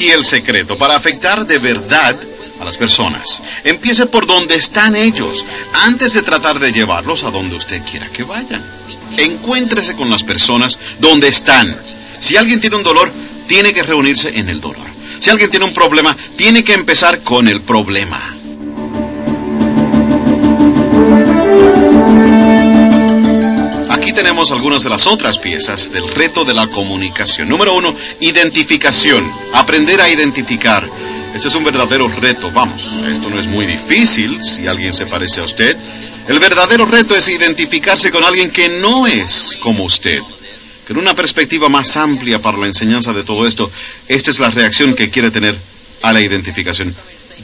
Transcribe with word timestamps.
aquí 0.00 0.10
el 0.10 0.24
secreto 0.24 0.78
para 0.78 0.96
afectar 0.96 1.46
de 1.46 1.58
verdad 1.58 2.16
a 2.58 2.64
las 2.64 2.78
personas. 2.78 3.42
Empiece 3.64 4.06
por 4.06 4.26
donde 4.26 4.54
están 4.54 4.96
ellos, 4.96 5.44
antes 5.74 6.14
de 6.14 6.22
tratar 6.22 6.58
de 6.58 6.72
llevarlos 6.72 7.22
a 7.22 7.30
donde 7.30 7.56
usted 7.56 7.82
quiera 7.82 8.08
que 8.08 8.22
vayan. 8.22 8.64
Encuéntrese 9.18 9.94
con 9.94 10.08
las 10.08 10.22
personas 10.22 10.78
donde 11.00 11.28
están. 11.28 11.76
Si 12.18 12.38
alguien 12.38 12.60
tiene 12.60 12.76
un 12.76 12.82
dolor, 12.82 13.12
tiene 13.46 13.74
que 13.74 13.82
reunirse 13.82 14.30
en 14.38 14.48
el 14.48 14.62
dolor. 14.62 14.86
Si 15.18 15.28
alguien 15.28 15.50
tiene 15.50 15.66
un 15.66 15.74
problema, 15.74 16.16
tiene 16.34 16.64
que 16.64 16.72
empezar 16.72 17.20
con 17.20 17.46
el 17.46 17.60
problema. 17.60 18.39
Algunas 24.40 24.82
de 24.82 24.88
las 24.88 25.06
otras 25.06 25.38
piezas 25.38 25.92
del 25.92 26.08
reto 26.14 26.46
de 26.46 26.54
la 26.54 26.66
comunicación. 26.66 27.46
Número 27.46 27.74
uno, 27.74 27.94
identificación. 28.20 29.30
Aprender 29.52 30.00
a 30.00 30.08
identificar. 30.08 30.88
Este 31.34 31.48
es 31.48 31.54
un 31.54 31.62
verdadero 31.62 32.08
reto. 32.08 32.50
Vamos, 32.50 32.90
esto 33.12 33.28
no 33.28 33.38
es 33.38 33.46
muy 33.46 33.66
difícil 33.66 34.42
si 34.42 34.66
alguien 34.66 34.94
se 34.94 35.04
parece 35.04 35.40
a 35.40 35.44
usted. 35.44 35.76
El 36.26 36.40
verdadero 36.40 36.86
reto 36.86 37.14
es 37.14 37.28
identificarse 37.28 38.10
con 38.10 38.24
alguien 38.24 38.50
que 38.50 38.80
no 38.80 39.06
es 39.06 39.58
como 39.60 39.84
usted. 39.84 40.20
En 40.88 40.96
una 40.96 41.14
perspectiva 41.14 41.68
más 41.68 41.98
amplia 41.98 42.40
para 42.40 42.56
la 42.56 42.66
enseñanza 42.66 43.12
de 43.12 43.24
todo 43.24 43.46
esto, 43.46 43.70
esta 44.08 44.30
es 44.30 44.38
la 44.38 44.50
reacción 44.50 44.94
que 44.94 45.10
quiere 45.10 45.30
tener 45.30 45.54
a 46.00 46.14
la 46.14 46.22
identificación. 46.22 46.94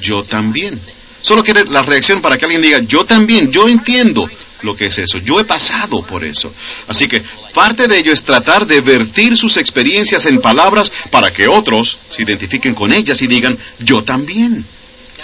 Yo 0.01 0.25
también. 0.25 0.81
Solo 1.21 1.45
quiere 1.45 1.67
la 1.67 1.83
reacción 1.83 2.23
para 2.23 2.39
que 2.39 2.47
alguien 2.47 2.63
diga, 2.63 2.79
yo 2.79 3.05
también, 3.05 3.53
yo 3.53 3.69
entiendo 3.69 4.27
lo 4.63 4.75
que 4.75 4.87
es 4.87 4.99
eso, 4.99 5.19
yo 5.19 5.41
he 5.41 5.45
pasado 5.45 6.03
por 6.03 6.25
eso. 6.25 6.53
Así 6.89 7.09
que 7.09 7.23
parte 7.55 7.89
de 7.89 7.99
ello 7.99 8.13
es 8.13 8.23
tratar 8.23 8.67
de 8.67 8.81
vertir 8.81 9.37
sus 9.37 9.57
experiencias 9.57 10.27
en 10.27 10.41
palabras 10.41 10.91
para 11.11 11.33
que 11.33 11.49
otros 11.49 11.99
se 12.11 12.23
identifiquen 12.23 12.75
con 12.75 12.93
ellas 12.93 13.21
y 13.23 13.27
digan, 13.27 13.59
yo 13.81 14.03
también. 14.03 14.65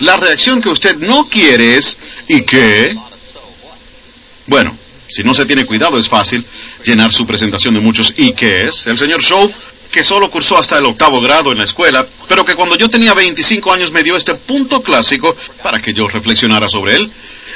La 0.01 0.17
reacción 0.17 0.61
que 0.61 0.69
usted 0.69 0.97
no 0.97 1.29
quiere 1.29 1.77
es, 1.77 1.99
¿y 2.29 2.43
qué? 2.43 2.97
Bueno, 4.47 4.77
si 5.09 5.23
no 5.23 5.35
se 5.35 5.47
tiene 5.47 5.67
cuidado 5.67 5.99
es 5.99 6.09
fácil 6.09 6.45
llenar 6.85 7.13
su 7.13 7.27
presentación 7.27 7.75
de 7.75 7.81
muchos 7.81 8.15
¿y 8.17 8.33
qué 8.33 8.65
es? 8.65 8.87
El 8.87 8.99
señor 8.99 9.23
Shaw, 9.23 9.51
que 9.91 10.03
solo 10.03 10.31
cursó 10.31 10.59
hasta 10.59 10.79
el 10.79 10.87
octavo 10.87 11.21
grado 11.21 11.53
en 11.53 11.59
la 11.59 11.65
escuela, 11.65 12.07
pero 12.29 12.45
que 12.45 12.55
cuando 12.55 12.77
yo 12.77 12.89
tenía 12.89 13.13
25 13.13 13.73
años 13.73 13.93
me 13.93 14.03
dio 14.03 14.17
este 14.17 14.35
punto 14.35 14.83
clásico 14.83 15.37
para 15.63 15.83
que 15.83 15.93
yo 15.93 16.09
reflexionara 16.09 16.69
sobre 16.71 16.97
él, 16.97 17.11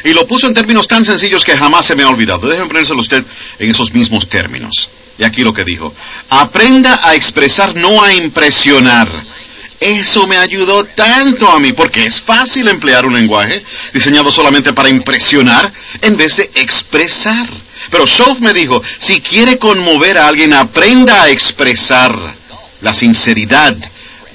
y 0.04 0.12
lo 0.12 0.26
puso 0.26 0.46
en 0.46 0.54
términos 0.54 0.88
tan 0.88 1.04
sencillos 1.04 1.44
que 1.44 1.56
jamás 1.56 1.86
se 1.86 1.94
me 1.94 2.02
ha 2.02 2.08
olvidado. 2.08 2.48
Déjenme 2.48 2.68
ponérselo 2.68 3.00
usted 3.00 3.24
en 3.58 3.70
esos 3.70 3.92
mismos 3.92 4.28
términos. 4.28 4.90
Y 5.18 5.24
aquí 5.24 5.42
lo 5.42 5.54
que 5.54 5.64
dijo. 5.64 5.94
Aprenda 6.30 7.00
a 7.02 7.14
expresar, 7.14 7.74
no 7.74 8.02
a 8.02 8.12
impresionar. 8.12 9.08
Eso 9.80 10.26
me 10.26 10.38
ayudó 10.38 10.84
tanto 10.84 11.50
a 11.50 11.60
mí, 11.60 11.72
porque 11.72 12.06
es 12.06 12.20
fácil 12.20 12.68
emplear 12.68 13.04
un 13.04 13.14
lenguaje 13.14 13.62
diseñado 13.92 14.32
solamente 14.32 14.72
para 14.72 14.88
impresionar 14.88 15.70
en 16.00 16.16
vez 16.16 16.38
de 16.38 16.50
expresar. 16.54 17.46
Pero 17.90 18.06
Schoff 18.06 18.40
me 18.40 18.54
dijo, 18.54 18.82
si 18.98 19.20
quiere 19.20 19.58
conmover 19.58 20.18
a 20.18 20.28
alguien, 20.28 20.54
aprenda 20.54 21.22
a 21.22 21.30
expresar 21.30 22.16
la 22.80 22.94
sinceridad 22.94 23.76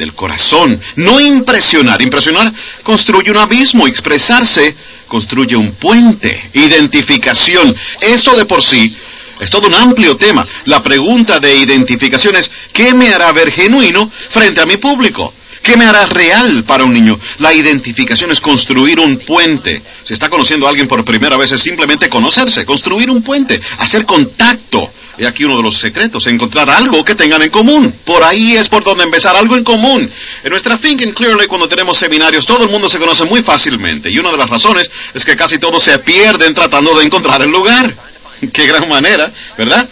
del 0.02 0.14
corazón, 0.14 0.82
no 0.96 1.20
impresionar. 1.20 2.02
Impresionar 2.02 2.52
construye 2.82 3.30
un 3.30 3.38
abismo, 3.38 3.86
expresarse 3.86 4.76
construye 5.08 5.56
un 5.56 5.74
puente, 5.74 6.50
identificación. 6.54 7.76
Esto 8.02 8.36
de 8.36 8.46
por 8.46 8.64
sí 8.64 8.96
es 9.40 9.50
todo 9.50 9.68
un 9.68 9.76
amplio 9.76 10.18
tema. 10.18 10.46
La 10.66 10.82
pregunta 10.82 11.40
de 11.40 11.56
identificación 11.56 12.36
es, 12.36 12.50
¿qué 12.74 12.96
me 12.96 13.14
hará 13.14 13.32
ver 13.32 13.52
genuino 13.52 14.10
frente 14.30 14.62
a 14.62 14.66
mi 14.66 14.78
público? 14.78 15.34
¿Qué 15.62 15.78
me 15.78 15.86
hará 15.86 16.08
real 16.08 16.64
para 16.64 16.84
un 16.84 16.94
niño? 16.94 17.20
La 17.38 17.54
identificación 17.54 18.32
es 18.32 18.42
construir 18.42 19.00
un 19.00 19.20
puente. 19.20 19.84
Si 20.04 20.14
está 20.14 20.30
conociendo 20.30 20.66
a 20.66 20.72
alguien 20.72 20.88
por 20.88 21.06
primera 21.06 21.38
vez 21.38 21.52
es 21.52 21.62
simplemente 21.62 22.10
conocerse, 22.10 22.66
construir 22.66 23.12
un 23.12 23.22
puente, 23.22 23.62
hacer 23.78 24.08
contacto. 24.08 24.92
Y 25.18 25.26
aquí 25.26 25.44
uno 25.44 25.58
de 25.58 25.64
los 25.64 25.78
secretos, 25.78 26.26
encontrar 26.28 26.70
algo 26.70 27.04
que 27.04 27.16
tengan 27.16 27.42
en 27.42 27.50
común. 27.50 27.94
Por 28.06 28.24
ahí 28.24 28.56
es 28.56 28.70
por 28.70 28.84
donde 28.84 29.04
empezar, 29.04 29.36
algo 29.36 29.58
en 29.58 29.64
común. 29.64 30.10
En 30.44 30.50
nuestra 30.50 30.78
Think 30.78 31.02
in 31.02 31.12
Clearly, 31.14 31.48
cuando 31.48 31.68
tenemos 31.68 31.98
seminarios, 31.98 32.46
todo 32.46 32.64
el 32.64 32.70
mundo 32.70 32.90
se 32.90 32.98
conoce 32.98 33.26
muy 33.26 33.42
fácilmente. 33.44 34.10
Y 34.10 34.20
una 34.20 34.32
de 34.32 34.38
las 34.38 34.50
razones 34.50 34.90
es 35.14 35.26
que 35.26 35.36
casi 35.36 35.60
todos 35.60 35.84
se 35.84 36.00
pierden 36.00 36.54
tratando 36.54 36.98
de 36.98 37.06
encontrar 37.06 37.42
el 37.42 37.50
lugar. 37.50 37.94
Qué 38.54 38.66
gran 38.66 38.88
manera, 38.88 39.32
¿verdad? 39.58 39.88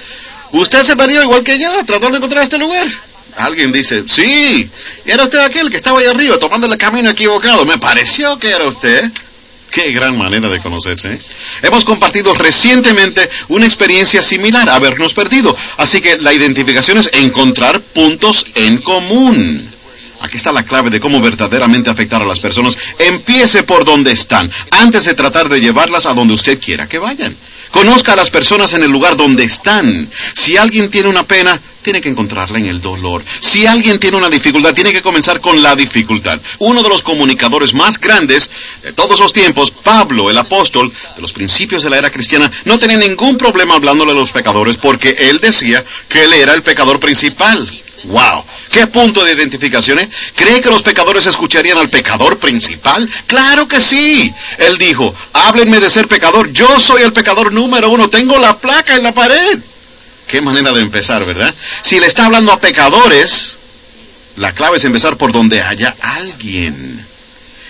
Usted 0.52 0.84
se 0.84 0.96
perdió 0.96 1.22
igual 1.22 1.44
que 1.44 1.60
yo, 1.60 1.70
tratando 1.86 2.12
de 2.12 2.18
encontrar 2.18 2.44
este 2.44 2.58
lugar. 2.58 2.88
Alguien 3.38 3.72
dice, 3.72 4.04
sí, 4.08 4.70
era 5.06 5.24
usted 5.24 5.40
aquel 5.40 5.70
que 5.70 5.78
estaba 5.78 6.00
ahí 6.00 6.08
arriba 6.08 6.38
tomando 6.40 6.66
el 6.68 6.78
camino 6.78 7.10
equivocado. 7.10 7.66
Me 7.66 7.78
pareció 7.78 8.38
que 8.40 8.50
era 8.50 8.68
usted. 8.68 9.12
Qué 9.72 9.92
gran 9.92 10.18
manera 10.18 10.50
de 10.50 10.60
conocerse. 10.60 11.14
¿eh? 11.14 11.20
Hemos 11.62 11.86
compartido 11.86 12.34
recientemente 12.34 13.30
una 13.50 13.66
experiencia 13.66 14.22
similar, 14.22 14.70
habernos 14.70 15.14
perdido. 15.14 15.56
Así 15.78 16.02
que 16.02 16.18
la 16.18 16.34
identificación 16.34 16.98
es 16.98 17.10
encontrar 17.14 17.80
puntos 17.82 18.46
en 18.56 18.78
común. 18.80 19.70
Aquí 20.22 20.38
está 20.38 20.52
la 20.52 20.64
clave 20.64 20.90
de 20.90 21.00
cómo 21.00 21.22
verdaderamente 21.22 21.90
afectar 21.90 22.22
a 22.22 22.26
las 22.26 22.40
personas. 22.40 22.78
Empiece 22.98 23.64
por 23.64 23.86
donde 23.86 24.12
están, 24.12 24.52
antes 24.72 25.06
de 25.06 25.14
tratar 25.14 25.48
de 25.48 25.62
llevarlas 25.62 26.06
a 26.06 26.14
donde 26.14 26.34
usted 26.34 26.60
quiera 26.60 26.88
que 26.88 27.00
vayan. 27.00 27.36
Conozca 27.72 28.14
a 28.14 28.16
las 28.16 28.30
personas 28.30 28.74
en 28.74 28.84
el 28.84 28.92
lugar 28.92 29.16
donde 29.16 29.44
están. 29.44 30.10
Si 30.34 30.58
alguien 30.58 30.90
tiene 30.90 31.08
una 31.08 31.24
pena, 31.24 31.60
tiene 31.84 32.02
que 32.02 32.10
encontrarla 32.10 32.58
en 32.58 32.66
el 32.66 32.82
dolor. 32.82 33.24
Si 33.40 33.66
alguien 33.66 34.00
tiene 34.00 34.18
una 34.18 34.30
dificultad, 34.30 34.74
tiene 34.74 34.92
que 34.92 35.02
comenzar 35.02 35.40
con 35.40 35.62
la 35.62 35.76
dificultad. 35.76 36.40
Uno 36.60 36.84
de 36.84 36.90
los 36.90 37.02
comunicadores 37.02 37.74
más 37.74 38.00
grandes 38.00 38.50
de 38.84 38.92
todos 38.94 39.20
los 39.20 39.34
tiempos, 39.34 39.72
Pablo, 39.72 40.30
el 40.30 40.38
apóstol 40.38 40.92
de 41.16 41.22
los 41.22 41.32
principios 41.32 41.84
de 41.84 41.92
la 41.92 41.98
era 41.98 42.12
cristiana, 42.12 42.52
no 42.66 42.80
tenía 42.80 42.98
ningún 42.98 43.38
problema 43.38 43.76
hablándole 43.76 44.12
a 44.12 44.16
los 44.16 44.32
pecadores 44.32 44.78
porque 44.78 45.16
él 45.18 45.40
decía 45.40 45.86
que 46.08 46.24
él 46.24 46.34
era 46.34 46.56
el 46.56 46.64
pecador 46.64 47.00
principal. 47.00 47.70
¡Wow! 48.04 48.46
¿Qué 48.72 48.88
punto 48.88 49.24
de 49.24 49.34
identificación? 49.34 50.00
Eh? 50.00 50.10
¿Cree 50.36 50.62
que 50.62 50.70
los 50.70 50.82
pecadores 50.82 51.26
escucharían 51.26 51.78
al 51.78 51.90
pecador 51.90 52.38
principal? 52.38 53.10
Claro 53.28 53.68
que 53.68 53.82
sí. 53.82 54.34
Él 54.58 54.78
dijo, 54.78 55.14
háblenme 55.34 55.80
de 55.80 55.90
ser 55.90 56.08
pecador. 56.08 56.52
Yo 56.54 56.80
soy 56.80 57.02
el 57.04 57.14
pecador 57.14 57.52
número 57.52 57.90
uno. 57.90 58.10
Tengo 58.10 58.38
la 58.40 58.58
placa 58.58 58.96
en 58.96 59.04
la 59.04 59.14
pared. 59.14 59.60
Qué 60.28 60.42
manera 60.42 60.72
de 60.72 60.82
empezar, 60.82 61.26
¿verdad? 61.26 61.54
Si 61.82 62.00
le 62.00 62.06
está 62.06 62.26
hablando 62.26 62.52
a 62.52 62.60
pecadores, 62.60 63.58
la 64.38 64.54
clave 64.54 64.78
es 64.78 64.86
empezar 64.86 65.18
por 65.18 65.32
donde 65.32 65.62
haya 65.62 65.96
alguien. 66.00 67.06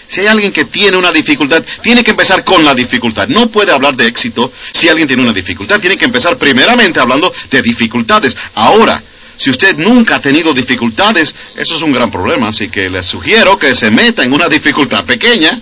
Si 0.08 0.22
hay 0.22 0.28
alguien 0.28 0.52
que 0.52 0.66
tiene 0.66 0.98
una 0.98 1.12
dificultad, 1.12 1.64
tiene 1.84 2.04
que 2.04 2.12
empezar 2.12 2.44
con 2.44 2.66
la 2.66 2.74
dificultad. 2.74 3.28
No 3.28 3.48
puede 3.48 3.72
hablar 3.72 3.96
de 3.96 4.08
éxito 4.08 4.52
si 4.72 4.90
alguien 4.90 5.08
tiene 5.08 5.24
una 5.24 5.34
dificultad. 5.34 5.80
Tiene 5.80 5.98
que 5.98 6.06
empezar 6.06 6.38
primeramente 6.38 7.00
hablando 7.00 7.32
de 7.50 7.62
dificultades. 7.62 8.36
Ahora, 8.56 9.02
si 9.40 9.50
usted 9.50 9.78
nunca 9.78 10.18
ha 10.18 10.22
tenido 10.22 10.54
dificultades, 10.54 11.34
eso 11.56 11.78
es 11.78 11.82
un 11.82 11.94
gran 11.94 12.12
problema, 12.12 12.50
así 12.50 12.68
que 12.68 12.90
le 12.90 13.02
sugiero 13.02 13.58
que 13.58 13.74
se 13.74 13.90
meta 13.90 14.22
en 14.22 14.34
una 14.34 14.50
dificultad 14.50 15.06
pequeña 15.06 15.58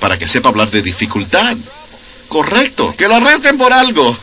para 0.00 0.18
que 0.18 0.26
sepa 0.26 0.48
hablar 0.48 0.72
de 0.72 0.82
dificultad. 0.82 1.56
Correcto, 2.26 2.92
que 2.98 3.06
lo 3.06 3.14
arresten 3.14 3.56
por 3.56 3.72
algo. 3.72 4.18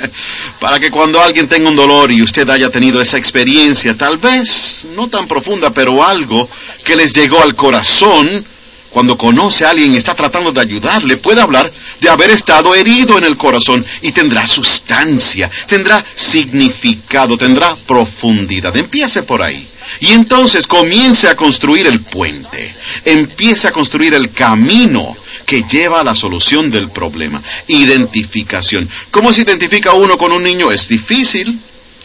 para 0.60 0.78
que 0.78 0.90
cuando 0.90 1.18
alguien 1.22 1.48
tenga 1.48 1.70
un 1.70 1.76
dolor 1.76 2.12
y 2.12 2.20
usted 2.20 2.46
haya 2.50 2.68
tenido 2.68 3.00
esa 3.00 3.16
experiencia, 3.16 3.96
tal 3.96 4.18
vez 4.18 4.84
no 4.94 5.08
tan 5.08 5.26
profunda, 5.26 5.70
pero 5.70 6.04
algo 6.04 6.46
que 6.84 6.96
les 6.96 7.14
llegó 7.14 7.42
al 7.42 7.56
corazón, 7.56 8.44
cuando 8.90 9.16
conoce 9.16 9.64
a 9.64 9.70
alguien 9.70 9.94
y 9.94 9.96
está 9.96 10.14
tratando 10.14 10.52
de 10.52 10.60
ayudarle, 10.60 11.16
puede 11.16 11.40
hablar 11.40 11.70
de 12.00 12.08
haber 12.08 12.30
estado 12.30 12.74
herido 12.74 13.18
en 13.18 13.24
el 13.24 13.36
corazón 13.36 13.84
y 14.02 14.12
tendrá 14.12 14.46
sustancia, 14.46 15.50
tendrá 15.66 16.04
significado, 16.14 17.36
tendrá 17.36 17.76
profundidad. 17.86 18.76
Empiece 18.76 19.22
por 19.22 19.42
ahí. 19.42 19.66
Y 20.00 20.12
entonces 20.12 20.66
comience 20.66 21.28
a 21.28 21.36
construir 21.36 21.86
el 21.86 22.00
puente, 22.00 22.74
empiece 23.04 23.68
a 23.68 23.72
construir 23.72 24.14
el 24.14 24.32
camino 24.32 25.16
que 25.46 25.64
lleva 25.64 26.00
a 26.00 26.04
la 26.04 26.14
solución 26.14 26.70
del 26.70 26.90
problema. 26.90 27.42
Identificación. 27.66 28.88
¿Cómo 29.10 29.32
se 29.32 29.42
identifica 29.42 29.92
uno 29.94 30.16
con 30.16 30.32
un 30.32 30.42
niño? 30.42 30.70
Es 30.70 30.88
difícil. 30.88 31.58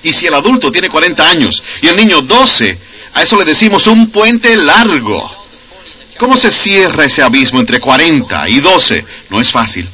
Y 0.04 0.14
si 0.14 0.28
el 0.28 0.34
adulto 0.34 0.72
tiene 0.72 0.90
40 0.90 1.30
años 1.30 1.64
y 1.82 1.88
el 1.88 1.96
niño 1.96 2.22
12, 2.22 2.78
a 3.14 3.24
eso 3.24 3.38
le 3.38 3.46
decimos 3.46 3.88
un 3.88 4.10
puente 4.12 4.56
largo. 4.56 5.45
¿Cómo 6.18 6.38
se 6.38 6.52
cierra 6.52 7.06
ese 7.06 7.22
abismo 7.22 7.60
entre 7.60 7.80
40 7.80 8.50
y 8.50 8.60
12? 8.60 9.06
No 9.30 9.42
es 9.42 9.52
fácil. 9.52 9.88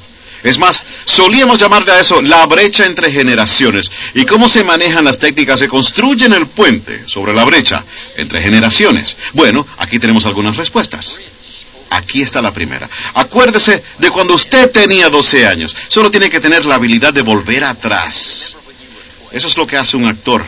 Es 0.44 0.58
más, 0.58 0.84
solíamos 1.06 1.60
llamarle 1.60 1.92
a 1.92 2.00
eso 2.00 2.22
la 2.22 2.46
brecha 2.48 2.86
entre 2.86 3.12
generaciones. 3.12 3.92
¿Y 4.16 4.26
cómo 4.26 4.50
se 4.50 4.64
manejan 4.64 5.06
las 5.06 5.20
técnicas? 5.20 5.60
Se 5.60 5.68
construyen 5.68 6.34
el 6.34 6.48
puente 6.48 7.08
sobre 7.08 7.34
la 7.34 7.44
brecha 7.44 7.84
entre 8.18 8.42
generaciones. 8.42 9.16
Bueno, 9.34 9.66
aquí 9.78 10.00
tenemos 10.00 10.26
algunas 10.26 10.58
respuestas. 10.58 11.20
Aquí 11.92 12.22
está 12.22 12.42
la 12.42 12.54
primera. 12.54 12.90
Acuérdese 13.16 13.84
de 13.98 14.10
cuando 14.10 14.34
usted 14.34 14.72
tenía 14.72 15.10
12 15.10 15.46
años. 15.46 15.76
Solo 15.90 16.10
tiene 16.10 16.30
que 16.30 16.40
tener 16.40 16.66
la 16.66 16.76
habilidad 16.76 17.14
de 17.14 17.22
volver 17.22 17.64
atrás. 17.64 18.56
Eso 19.32 19.48
es 19.48 19.58
lo 19.58 19.68
que 19.68 19.78
hace 19.78 19.98
un 19.98 20.06
actor 20.06 20.44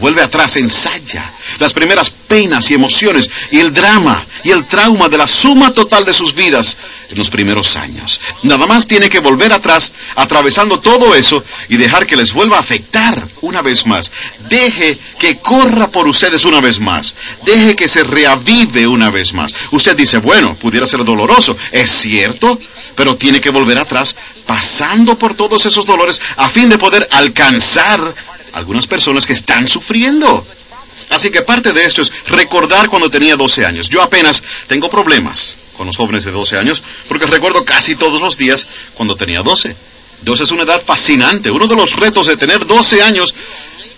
Vuelve 0.00 0.22
atrás, 0.22 0.56
ensaya 0.56 1.32
las 1.58 1.72
primeras 1.72 2.10
penas 2.10 2.70
y 2.70 2.74
emociones 2.74 3.28
y 3.50 3.58
el 3.58 3.72
drama 3.72 4.24
y 4.44 4.50
el 4.50 4.66
trauma 4.66 5.08
de 5.08 5.18
la 5.18 5.26
suma 5.26 5.72
total 5.72 6.04
de 6.04 6.14
sus 6.14 6.34
vidas 6.34 6.76
en 7.08 7.18
los 7.18 7.30
primeros 7.30 7.76
años. 7.76 8.20
Nada 8.42 8.66
más 8.66 8.86
tiene 8.86 9.08
que 9.08 9.18
volver 9.18 9.52
atrás, 9.52 9.92
atravesando 10.14 10.78
todo 10.78 11.14
eso 11.14 11.42
y 11.68 11.76
dejar 11.76 12.06
que 12.06 12.16
les 12.16 12.32
vuelva 12.32 12.58
a 12.58 12.60
afectar 12.60 13.26
una 13.40 13.62
vez 13.62 13.86
más. 13.86 14.10
Deje 14.48 14.98
que 15.18 15.38
corra 15.38 15.88
por 15.88 16.06
ustedes 16.06 16.44
una 16.44 16.60
vez 16.60 16.78
más. 16.78 17.14
Deje 17.44 17.74
que 17.74 17.88
se 17.88 18.04
reavive 18.04 18.86
una 18.86 19.10
vez 19.10 19.32
más. 19.32 19.54
Usted 19.72 19.96
dice, 19.96 20.18
bueno, 20.18 20.54
pudiera 20.54 20.86
ser 20.86 21.04
doloroso. 21.04 21.56
Es 21.72 21.90
cierto, 21.90 22.58
pero 22.94 23.16
tiene 23.16 23.40
que 23.40 23.50
volver 23.50 23.78
atrás, 23.78 24.14
pasando 24.46 25.18
por 25.18 25.34
todos 25.34 25.64
esos 25.66 25.86
dolores 25.86 26.20
a 26.36 26.48
fin 26.48 26.68
de 26.68 26.78
poder 26.78 27.08
alcanzar 27.12 28.14
algunas 28.52 28.86
personas 28.86 29.26
que 29.26 29.32
están 29.32 29.68
sufriendo. 29.68 30.44
Así 31.10 31.30
que 31.30 31.42
parte 31.42 31.72
de 31.72 31.84
esto 31.84 32.02
es 32.02 32.12
recordar 32.26 32.88
cuando 32.88 33.10
tenía 33.10 33.36
12 33.36 33.64
años. 33.64 33.88
Yo 33.88 34.02
apenas 34.02 34.42
tengo 34.66 34.90
problemas 34.90 35.56
con 35.76 35.86
los 35.86 35.96
jóvenes 35.96 36.24
de 36.24 36.32
12 36.32 36.58
años 36.58 36.82
porque 37.08 37.26
recuerdo 37.26 37.64
casi 37.64 37.94
todos 37.94 38.20
los 38.20 38.36
días 38.36 38.66
cuando 38.94 39.16
tenía 39.16 39.42
12. 39.42 39.74
12 40.22 40.44
es 40.44 40.50
una 40.50 40.64
edad 40.64 40.82
fascinante. 40.84 41.50
Uno 41.50 41.66
de 41.66 41.76
los 41.76 41.96
retos 41.96 42.26
de 42.26 42.36
tener 42.36 42.66
12 42.66 43.02
años 43.02 43.34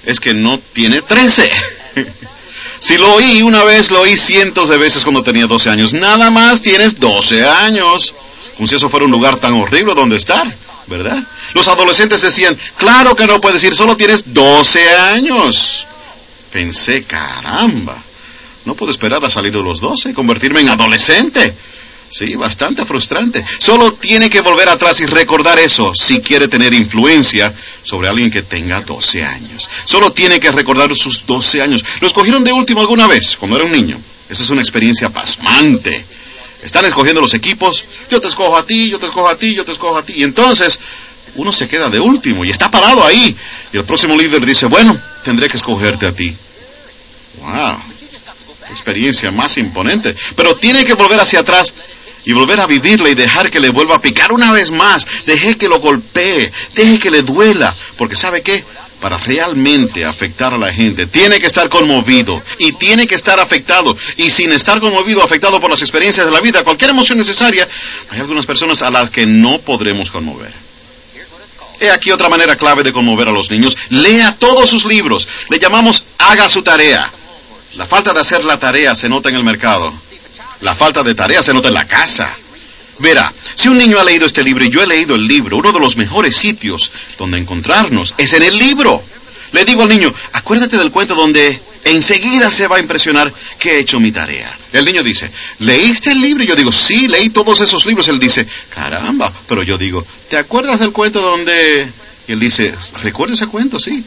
es 0.05 0.20
que 0.20 0.35
no 0.35 0.58
tiene 0.73 1.03
13. 1.03 1.50
si 2.79 2.99
lo 2.99 3.14
oí 3.14 3.43
una 3.43 3.64
vez, 3.64 3.91
lo 3.91 4.03
oí 4.03 4.17
cientos 4.17 4.69
de 4.69 4.76
veces 4.76 5.03
cuando 5.03 5.23
tenía 5.23 5.46
12 5.46 5.70
años. 5.70 5.94
Nada 5.94 6.31
más 6.31 6.62
tienes 6.62 7.00
12 7.00 7.44
años. 7.44 8.14
Como 8.56 8.69
si 8.69 8.76
eso 8.76 8.91
fuera 8.91 9.06
un 9.06 9.12
lugar 9.12 9.38
tan 9.38 9.55
horrible 9.55 9.94
donde 9.94 10.17
estar, 10.17 10.55
¿verdad? 10.91 11.23
Los 11.55 11.69
adolescentes 11.69 12.21
decían, 12.21 12.59
claro 12.77 13.15
que 13.17 13.27
no 13.27 13.41
puedes 13.41 13.63
ir, 13.65 13.75
solo 13.75 13.97
tienes 13.97 14.35
12 14.35 14.91
años. 14.91 15.87
Pensé, 16.53 17.05
caramba, 17.05 17.97
no 18.65 18.75
puedo 18.75 18.91
esperar 18.91 19.25
a 19.25 19.31
salir 19.31 19.53
de 19.53 19.63
los 19.63 19.81
12 19.81 20.11
y 20.11 20.13
convertirme 20.13 20.61
en 20.61 20.69
adolescente. 20.69 21.55
Sí, 22.11 22.35
bastante 22.35 22.85
frustrante. 22.85 23.45
Solo 23.61 23.93
tiene 23.93 24.29
que 24.29 24.41
volver 24.41 24.69
atrás 24.69 25.01
y 25.01 25.07
recordar 25.07 25.61
eso 25.61 25.95
si 25.95 26.21
quiere 26.21 26.49
tener 26.49 26.75
influencia 26.75 27.55
sobre 27.85 28.09
alguien 28.09 28.33
que 28.33 28.43
tenga 28.43 28.81
12 28.81 29.23
años. 29.23 29.71
Solo 29.85 30.11
tiene 30.11 30.41
que 30.41 30.51
recordar 30.51 30.91
sus 30.97 31.25
12 31.25 31.63
años. 31.63 31.85
¿Lo 32.01 32.09
escogieron 32.09 32.43
de 32.43 32.53
último 32.53 32.81
alguna 32.81 33.07
vez, 33.07 33.37
cuando 33.37 33.57
era 33.57 33.65
un 33.65 33.71
niño? 33.71 33.97
Esa 34.29 34.43
es 34.43 34.51
una 34.51 34.61
experiencia 34.61 35.09
pasmante. 35.09 36.05
Están 36.62 36.85
escogiendo 36.85 37.21
los 37.21 37.35
equipos. 37.35 37.85
Yo 38.11 38.21
te 38.21 38.29
escojo 38.29 38.57
a 38.57 38.67
ti, 38.67 38.91
yo 38.91 38.99
te 38.99 39.07
escojo 39.07 39.29
a 39.29 39.37
ti, 39.37 39.55
yo 39.55 39.65
te 39.65 39.73
escojo 39.73 39.97
a 39.97 40.03
ti. 40.03 40.15
Y 40.17 40.25
entonces 40.25 40.79
uno 41.37 41.53
se 41.53 41.69
queda 41.69 41.89
de 41.89 42.01
último 42.01 42.45
y 42.45 42.51
está 42.51 42.71
parado 42.71 43.05
ahí. 43.05 43.37
Y 43.73 43.77
el 43.79 43.85
próximo 43.85 44.17
líder 44.17 44.45
dice, 44.45 44.67
bueno, 44.67 45.01
tendré 45.25 45.49
que 45.49 45.57
escogerte 45.57 46.07
a 46.07 46.12
ti. 46.12 46.35
¡Wow! 47.41 47.79
Experiencia 48.71 49.31
más 49.31 49.57
imponente. 49.57 50.15
Pero 50.37 50.57
tiene 50.57 50.85
que 50.85 50.95
volver 50.95 51.21
hacia 51.21 51.41
atrás 51.41 51.75
y 52.25 52.33
volver 52.33 52.61
a 52.61 52.67
vivirla 52.67 53.09
y 53.09 53.15
dejar 53.15 53.51
que 53.51 53.61
le 53.61 53.71
vuelva 53.71 53.97
a 53.97 54.03
picar 54.03 54.33
una 54.33 54.53
vez 54.53 54.71
más. 54.71 55.06
Deje 55.27 55.56
que 55.56 55.69
lo 55.69 55.81
golpee, 55.81 56.53
deje 56.75 56.99
que 56.99 57.11
le 57.11 57.23
duela. 57.23 57.75
Porque 57.97 58.17
¿sabe 58.17 58.43
qué? 58.43 58.63
Para 59.00 59.17
realmente 59.17 60.05
afectar 60.05 60.52
a 60.52 60.58
la 60.58 60.73
gente, 60.73 61.06
tiene 61.06 61.38
que 61.38 61.47
estar 61.47 61.69
conmovido 61.70 62.43
y 62.58 62.73
tiene 62.73 63.06
que 63.06 63.14
estar 63.14 63.41
afectado. 63.41 63.97
Y 64.17 64.31
sin 64.31 64.52
estar 64.52 64.79
conmovido, 64.79 65.23
afectado 65.23 65.61
por 65.61 65.70
las 65.70 65.81
experiencias 65.81 66.26
de 66.26 66.32
la 66.32 66.41
vida, 66.41 66.62
cualquier 66.64 66.91
emoción 66.91 67.17
necesaria, 67.17 67.67
hay 68.11 68.20
algunas 68.20 68.44
personas 68.44 68.82
a 68.82 68.91
las 68.91 69.08
que 69.08 69.25
no 69.26 69.58
podremos 69.58 70.11
conmover. 70.11 70.52
He 71.81 71.91
aquí 71.91 72.11
otra 72.11 72.29
manera 72.29 72.56
clave 72.56 72.82
de 72.82 72.93
conmover 72.93 73.29
a 73.29 73.32
los 73.32 73.50
niños. 73.50 73.76
Lea 73.88 74.37
todos 74.38 74.69
sus 74.69 74.85
libros. 74.85 75.26
Le 75.49 75.58
llamamos 75.58 76.05
haga 76.19 76.46
su 76.50 76.62
tarea. 76.62 77.11
La 77.76 77.87
falta 77.87 78.12
de 78.12 78.20
hacer 78.20 78.44
la 78.44 78.58
tarea 78.58 78.94
se 78.94 79.08
nota 79.08 79.31
en 79.31 79.37
el 79.37 79.44
mercado. 79.44 79.93
La 80.61 80.75
falta 80.75 81.03
de 81.03 81.14
tarea 81.14 81.43
se 81.43 81.55
nota 81.55 81.69
en 81.69 81.75
la 81.75 81.88
casa. 81.88 82.29
Verá, 83.00 83.32
si 83.55 83.69
un 83.69 83.79
niño 83.79 83.99
ha 83.99 84.05
leído 84.05 84.26
este 84.26 84.43
libro 84.43 84.64
y 84.64 84.70
yo 84.70 84.82
he 84.82 84.87
leído 84.87 85.14
el 85.14 85.26
libro, 85.26 85.56
uno 85.56 85.73
de 85.73 85.81
los 85.81 85.97
mejores 85.97 86.37
sitios 86.37 86.93
donde 87.19 87.38
encontrarnos 87.38 88.14
es 88.19 88.35
en 88.35 88.43
el 88.43 88.58
libro. 88.58 89.02
Le 89.52 89.64
digo 89.64 89.82
al 89.82 89.88
niño, 89.88 90.14
acuérdate 90.35 90.76
del 90.76 90.91
cuento 90.91 91.14
donde 91.14 91.58
enseguida 91.85 92.50
se 92.50 92.69
va 92.69 92.76
a 92.76 92.81
impresionar 92.81 93.32
que 93.58 93.73
he 93.73 93.79
hecho 93.81 93.99
mi 94.00 94.12
tarea. 94.12 94.56
El 94.73 94.85
niño 94.85 95.02
dice, 95.02 95.31
¿leíste 95.61 96.12
el 96.12 96.20
libro? 96.20 96.44
Y 96.44 96.47
yo 96.47 96.55
digo, 96.55 96.70
sí, 96.73 97.08
leí 97.08 97.31
todos 97.31 97.61
esos 97.61 97.87
libros. 97.87 98.08
Él 98.08 98.20
dice, 98.20 98.47
caramba, 98.69 99.32
pero 99.49 99.62
yo 99.62 99.79
digo, 99.79 100.05
¿te 100.29 100.37
acuerdas 100.37 100.79
del 100.79 100.93
cuento 100.93 101.20
donde... 101.20 101.88
Y 102.29 102.32
él 102.32 102.41
dice, 102.41 102.75
¿recuerda 103.03 103.35
ese 103.35 103.46
cuento? 103.46 103.81
Sí. 103.81 104.05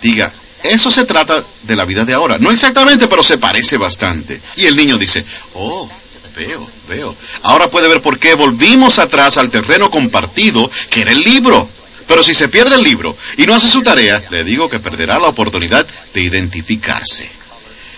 Diga, 0.00 0.32
eso 0.62 0.90
se 0.90 1.04
trata 1.04 1.44
de 1.62 1.76
la 1.76 1.84
vida 1.84 2.04
de 2.06 2.14
ahora. 2.14 2.38
No 2.38 2.50
exactamente, 2.50 3.08
pero 3.08 3.22
se 3.22 3.36
parece 3.36 3.76
bastante. 3.76 4.40
Y 4.56 4.64
el 4.64 4.74
niño 4.74 4.96
dice, 4.96 5.24
oh, 5.54 5.88
veo, 6.36 6.68
veo. 6.88 7.16
Ahora 7.42 7.68
puede 7.68 7.88
ver 7.88 8.02
por 8.02 8.18
qué 8.18 8.34
volvimos 8.34 8.98
atrás 8.98 9.38
al 9.38 9.50
terreno 9.50 9.90
compartido, 9.90 10.70
que 10.90 11.02
era 11.02 11.12
el 11.12 11.22
libro. 11.22 11.68
Pero 12.06 12.22
si 12.22 12.34
se 12.34 12.48
pierde 12.48 12.74
el 12.74 12.82
libro 12.82 13.16
y 13.36 13.46
no 13.46 13.54
hace 13.54 13.68
su 13.68 13.82
tarea, 13.82 14.22
le 14.30 14.44
digo 14.44 14.68
que 14.68 14.80
perderá 14.80 15.18
la 15.18 15.28
oportunidad 15.28 15.86
de 16.12 16.20
identificarse. 16.20 17.28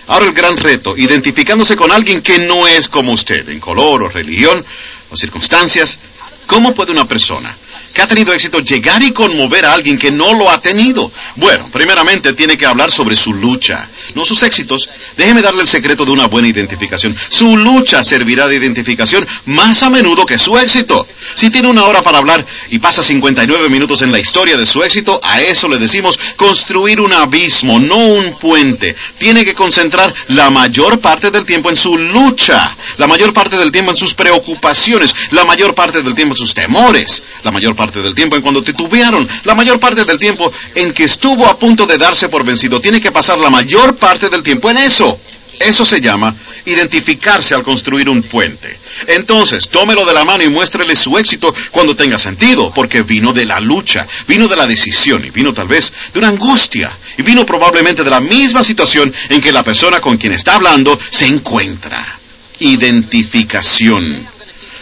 Ahora 0.07 0.27
el 0.27 0.33
gran 0.33 0.55
reto, 0.57 0.95
identificándose 0.95 1.75
con 1.75 1.91
alguien 1.91 2.21
que 2.21 2.39
no 2.39 2.67
es 2.67 2.87
como 2.87 3.11
usted, 3.11 3.49
en 3.49 3.59
color 3.59 4.03
o 4.03 4.09
religión 4.09 4.63
o 5.09 5.17
circunstancias, 5.17 5.97
¿cómo 6.45 6.75
puede 6.75 6.91
una 6.91 7.07
persona 7.07 7.55
que 7.95 8.01
ha 8.01 8.07
tenido 8.07 8.33
éxito 8.33 8.59
llegar 8.59 9.01
y 9.01 9.11
conmover 9.11 9.65
a 9.65 9.73
alguien 9.73 9.97
que 9.97 10.11
no 10.11 10.33
lo 10.33 10.51
ha 10.51 10.61
tenido? 10.61 11.09
Bueno, 11.37 11.69
primeramente 11.71 12.33
tiene 12.33 12.57
que 12.57 12.65
hablar 12.65 12.91
sobre 12.91 13.15
su 13.15 13.33
lucha, 13.33 13.89
no 14.13 14.25
sus 14.25 14.43
éxitos. 14.43 14.89
Déjeme 15.15 15.41
darle 15.41 15.61
el 15.61 15.67
secreto 15.67 16.03
de 16.05 16.11
una 16.11 16.27
buena 16.27 16.49
identificación. 16.49 17.15
Su 17.29 17.55
lucha 17.55 18.03
servirá 18.03 18.49
de 18.49 18.57
identificación 18.57 19.25
más 19.45 19.81
a 19.81 19.89
menudo 19.89 20.25
que 20.25 20.37
su 20.37 20.57
éxito. 20.57 21.07
Si 21.35 21.49
tiene 21.49 21.69
una 21.69 21.85
hora 21.85 22.03
para 22.03 22.17
hablar 22.17 22.45
y 22.69 22.79
pasa 22.79 23.01
59 23.01 23.69
minutos 23.69 24.01
en 24.01 24.11
la 24.11 24.19
historia 24.19 24.57
de 24.57 24.65
su 24.65 24.83
éxito, 24.83 25.21
a 25.23 25.39
eso 25.39 25.69
le 25.69 25.77
decimos 25.77 26.19
construir 26.35 26.99
un 26.99 27.13
abismo, 27.13 27.79
no 27.79 27.95
un 27.97 28.37
puente. 28.37 28.93
Tiene 29.17 29.45
que 29.45 29.53
concentrar 29.53 30.13
la 30.27 30.49
mayor 30.49 30.99
parte 30.99 31.31
del 31.31 31.45
tiempo 31.45 31.69
en 31.69 31.77
su 31.77 31.97
lucha, 31.97 32.75
la 32.97 33.07
mayor 33.07 33.31
parte 33.31 33.57
del 33.57 33.71
tiempo 33.71 33.91
en 33.91 33.97
sus 33.97 34.13
preocupaciones, 34.13 35.15
la 35.31 35.45
mayor 35.45 35.73
parte 35.73 36.01
del 36.01 36.13
tiempo 36.13 36.33
en 36.33 36.39
sus 36.39 36.53
temores, 36.53 37.23
la 37.43 37.51
mayor 37.51 37.73
parte 37.73 37.84
del 37.91 38.15
tiempo 38.15 38.35
en 38.35 38.41
cuando 38.41 38.63
titubearon, 38.63 39.27
la 39.43 39.55
mayor 39.55 39.79
parte 39.79 40.05
del 40.05 40.17
tiempo 40.17 40.51
en 40.73 40.93
que 40.93 41.03
estuvo 41.03 41.45
a 41.45 41.57
punto 41.57 41.85
de 41.85 41.97
darse 41.97 42.29
por 42.29 42.43
vencido. 42.43 42.79
Tiene 42.79 43.01
que 43.01 43.11
pasar 43.11 43.39
la 43.39 43.49
mayor 43.49 43.95
parte 43.95 44.29
del 44.29 44.43
tiempo 44.43 44.69
en 44.69 44.77
eso. 44.77 45.19
Eso 45.59 45.85
se 45.85 46.01
llama 46.01 46.35
identificarse 46.65 47.53
al 47.53 47.63
construir 47.63 48.09
un 48.09 48.23
puente. 48.23 48.77
Entonces, 49.07 49.69
tómelo 49.69 50.05
de 50.05 50.13
la 50.13 50.25
mano 50.25 50.43
y 50.43 50.49
muéstrele 50.49 50.95
su 50.95 51.17
éxito 51.17 51.53
cuando 51.71 51.95
tenga 51.95 52.19
sentido, 52.19 52.71
porque 52.73 53.03
vino 53.03 53.33
de 53.33 53.45
la 53.45 53.59
lucha, 53.59 54.07
vino 54.27 54.47
de 54.47 54.55
la 54.55 54.67
decisión 54.67 55.23
y 55.25 55.29
vino 55.29 55.53
tal 55.53 55.67
vez 55.67 55.93
de 56.13 56.19
una 56.19 56.29
angustia 56.29 56.91
y 57.17 57.21
vino 57.21 57.45
probablemente 57.45 58.03
de 58.03 58.09
la 58.09 58.19
misma 58.19 58.63
situación 58.63 59.13
en 59.29 59.41
que 59.41 59.51
la 59.51 59.63
persona 59.63 60.01
con 60.01 60.17
quien 60.17 60.33
está 60.33 60.55
hablando 60.55 60.99
se 61.09 61.27
encuentra. 61.27 62.19
Identificación. 62.59 64.34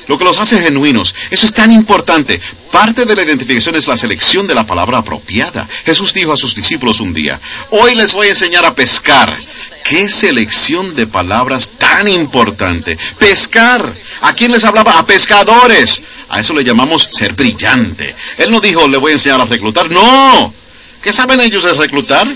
Lo 0.08 0.18
que 0.18 0.26
los 0.26 0.38
hace 0.38 0.58
genuinos. 0.58 1.14
Eso 1.30 1.46
es 1.46 1.54
tan 1.54 1.72
importante. 1.72 2.40
Parte 2.72 3.06
de 3.06 3.16
la 3.16 3.24
identificación 3.24 3.76
es 3.76 3.88
la 3.88 3.98
selección 3.98 4.48
de 4.48 4.56
la 4.56 4.66
palabra 4.66 5.00
apropiada. 5.00 5.68
Jesús 5.86 6.14
dijo 6.14 6.34
a 6.34 6.38
sus 6.38 6.56
discípulos 6.56 7.00
un 7.00 7.14
día, 7.14 7.40
hoy 7.72 7.96
les 7.96 8.14
voy 8.14 8.28
a 8.28 8.32
enseñar 8.32 8.66
a 8.66 8.76
pescar. 8.76 9.38
¡Qué 9.84 10.10
selección 10.10 10.96
de 10.96 11.08
palabras 11.08 11.72
tan 11.78 12.08
importante! 12.08 12.98
Pescar. 13.18 13.94
¿A 14.22 14.34
quién 14.34 14.52
les 14.52 14.64
hablaba? 14.64 14.98
A 14.98 15.06
pescadores. 15.06 16.02
A 16.30 16.40
eso 16.40 16.54
le 16.54 16.64
llamamos 16.64 17.10
ser 17.12 17.34
brillante. 17.34 18.16
Él 18.38 18.50
no 18.50 18.60
dijo, 18.60 18.88
le 18.88 18.98
voy 18.98 19.12
a 19.12 19.16
enseñar 19.16 19.42
a 19.42 19.46
reclutar. 19.46 19.92
No. 19.92 20.54
¿Qué 21.02 21.12
saben 21.12 21.42
ellos 21.42 21.64
de 21.64 21.74
reclutar? 21.74 22.28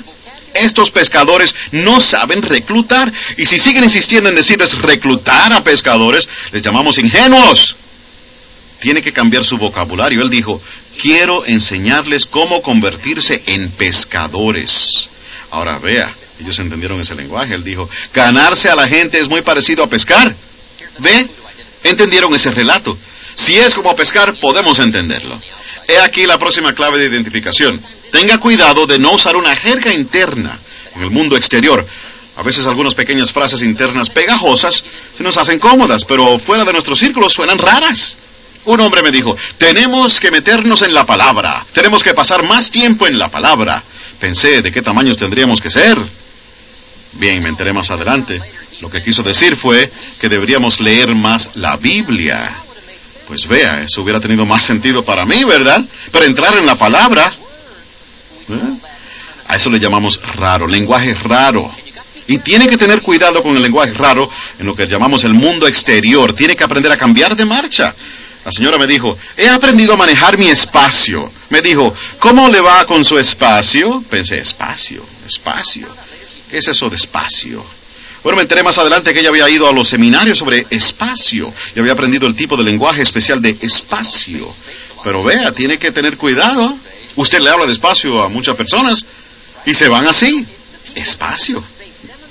Estos 0.64 0.92
pescadores 0.92 1.54
no 1.72 2.00
saben 2.00 2.42
reclutar. 2.42 3.12
Y 3.38 3.46
si 3.46 3.60
siguen 3.60 3.84
insistiendo 3.84 4.30
en 4.30 4.36
decirles 4.36 4.82
reclutar 4.82 5.54
a 5.54 5.64
pescadores, 5.64 6.28
les 6.52 6.62
llamamos 6.62 6.98
ingenuos. 6.98 7.76
Tiene 8.80 9.02
que 9.02 9.14
cambiar 9.14 9.46
su 9.46 9.58
vocabulario. 9.58 10.22
Él 10.22 10.30
dijo, 10.30 10.62
quiero 11.02 11.46
enseñarles 11.46 12.26
cómo 12.26 12.62
convertirse 12.62 13.42
en 13.48 13.70
pescadores. 13.72 15.10
Ahora 15.52 15.80
vea, 15.80 16.14
ellos 16.40 16.60
entendieron 16.60 17.00
ese 17.02 17.16
lenguaje. 17.16 17.56
Él 17.56 17.64
dijo, 17.64 17.90
ganarse 18.14 18.70
a 18.70 18.76
la 18.76 18.88
gente 18.88 19.20
es 19.20 19.28
muy 19.28 19.42
parecido 19.42 19.84
a 19.84 19.90
pescar. 19.90 20.36
¿Ve? 21.00 21.28
Entendieron 21.84 22.34
ese 22.36 22.52
relato. 22.52 22.98
Si 23.36 23.58
es 23.58 23.74
como 23.74 23.96
pescar, 23.96 24.34
podemos 24.36 24.80
entenderlo. 24.80 25.40
He 25.88 26.00
aquí 26.00 26.26
la 26.26 26.38
próxima 26.38 26.74
clave 26.74 26.98
de 27.00 27.06
identificación. 27.06 27.82
Tenga 28.12 28.38
cuidado 28.40 28.86
de 28.86 29.00
no 29.00 29.14
usar 29.14 29.36
una 29.36 29.56
jerga 29.56 29.94
interna 29.94 30.58
en 30.96 31.04
el 31.04 31.12
mundo 31.12 31.36
exterior. 31.36 31.86
A 32.38 32.44
veces 32.44 32.68
algunas 32.68 32.94
pequeñas 32.94 33.32
frases 33.32 33.64
internas 33.64 34.10
pegajosas 34.10 34.84
se 35.16 35.24
nos 35.24 35.38
hacen 35.38 35.60
cómodas, 35.60 36.06
pero 36.06 36.38
fuera 36.38 36.66
de 36.66 36.74
nuestro 36.74 36.96
círculo 36.96 37.30
suenan 37.30 37.58
raras. 37.58 38.16
Un 38.66 38.80
hombre 38.82 39.02
me 39.02 39.12
dijo, 39.12 39.36
tenemos 39.58 40.20
que 40.20 40.30
meternos 40.30 40.82
en 40.82 40.94
la 40.94 41.06
palabra, 41.06 41.66
tenemos 41.74 42.04
que 42.04 42.14
pasar 42.14 42.44
más 42.44 42.70
tiempo 42.70 43.08
en 43.08 43.18
la 43.18 43.30
palabra. 43.30 43.82
pensé 44.20 44.62
de 44.62 44.72
qué 44.72 44.82
tamaños 44.82 45.18
tendríamos 45.18 45.62
que 45.62 45.70
ser. 45.70 45.98
Bien, 47.14 47.42
me 47.42 47.50
enteré 47.50 47.74
más 47.74 47.90
adelante. 47.90 48.40
Lo 48.82 48.90
que 48.90 49.02
quiso 49.02 49.24
decir 49.24 49.56
fue 49.56 49.92
que 50.20 50.30
deberíamos 50.30 50.80
leer 50.80 51.16
más 51.16 51.52
la 51.56 51.78
Biblia. 51.78 52.56
Pues 53.28 53.48
vea, 53.48 53.82
eso 53.82 54.02
hubiera 54.02 54.20
tenido 54.20 54.46
más 54.46 54.64
sentido 54.64 55.04
para 55.04 55.26
mí, 55.26 55.44
¿verdad? 55.44 55.84
Pero 56.12 56.26
entrar 56.26 56.56
en 56.58 56.66
la 56.66 56.76
palabra. 56.76 57.32
¿Eh? 58.50 58.78
A 59.48 59.56
eso 59.56 59.70
le 59.70 59.80
llamamos 59.80 60.20
raro, 60.36 60.68
lenguaje 60.68 61.14
raro. 61.14 61.72
Y 62.28 62.40
tiene 62.40 62.68
que 62.68 62.78
tener 62.78 63.02
cuidado 63.02 63.42
con 63.42 63.56
el 63.56 63.64
lenguaje 63.64 63.94
raro 63.94 64.30
en 64.60 64.66
lo 64.66 64.76
que 64.76 64.86
llamamos 64.86 65.24
el 65.24 65.34
mundo 65.34 65.66
exterior. 65.68 66.34
Tiene 66.34 66.56
que 66.56 66.64
aprender 66.64 66.92
a 66.92 66.98
cambiar 66.98 67.36
de 67.36 67.46
marcha. 67.46 67.96
La 68.44 68.52
señora 68.52 68.78
me 68.78 68.88
dijo, 68.88 69.18
he 69.38 69.48
aprendido 69.48 69.94
a 69.94 69.98
manejar 69.98 70.38
mi 70.38 70.50
espacio. 70.50 71.32
Me 71.50 71.62
dijo, 71.62 71.94
¿cómo 72.20 72.50
le 72.50 72.60
va 72.60 72.86
con 72.86 73.06
su 73.06 73.18
espacio? 73.18 74.04
Pensé, 74.10 74.40
espacio, 74.40 75.04
espacio. 75.26 75.88
¿Qué 76.50 76.58
es 76.58 76.68
eso 76.68 76.90
de 76.90 76.98
espacio? 76.98 77.64
Bueno, 78.24 78.38
me 78.38 78.42
enteré 78.42 78.64
más 78.64 78.78
adelante 78.78 79.14
que 79.14 79.22
ella 79.22 79.30
había 79.30 79.50
ido 79.50 79.70
a 79.70 79.72
los 79.72 79.88
seminarios 79.88 80.38
sobre 80.38 80.66
espacio 80.70 81.54
y 81.76 81.80
había 81.80 81.94
aprendido 81.94 82.28
el 82.28 82.36
tipo 82.36 82.58
de 82.58 82.64
lenguaje 82.64 83.02
especial 83.02 83.42
de 83.42 83.58
espacio. 83.62 84.48
Pero 85.04 85.24
vea, 85.24 85.52
tiene 85.54 85.78
que 85.78 85.92
tener 85.92 86.18
cuidado. 86.18 86.76
Usted 87.18 87.42
le 87.42 87.50
habla 87.50 87.66
despacio 87.66 88.22
a 88.22 88.30
muchas 88.30 88.56
personas 88.56 89.04
y 89.66 89.74
se 89.74 89.90
van 89.90 90.08
así. 90.08 90.46
Espacio. 90.96 91.64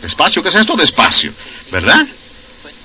Espacio, 0.03 0.43
¿qué 0.43 0.49
es 0.49 0.55
esto 0.55 0.77
de 0.77 0.85
espacio? 0.85 1.33
¿Verdad? 1.71 2.07